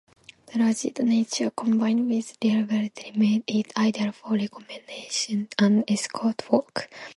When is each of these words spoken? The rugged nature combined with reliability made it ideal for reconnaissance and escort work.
The 0.47 0.57
rugged 0.59 0.97
nature 1.05 1.51
combined 1.51 2.09
with 2.09 2.35
reliability 2.43 3.11
made 3.15 3.43
it 3.45 3.71
ideal 3.77 4.11
for 4.11 4.31
reconnaissance 4.31 5.53
and 5.59 5.83
escort 5.87 6.49
work. 6.51 6.89